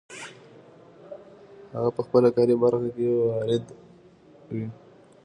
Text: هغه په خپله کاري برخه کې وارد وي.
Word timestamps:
هغه 1.73 1.89
په 1.95 2.01
خپله 2.05 2.29
کاري 2.35 2.55
برخه 2.63 2.89
کې 2.95 3.07
وارد 3.27 3.63
وي. 4.53 4.65